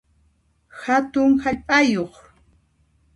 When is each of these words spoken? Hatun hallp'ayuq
Hatun 0.83 1.31
hallp'ayuq 1.43 2.13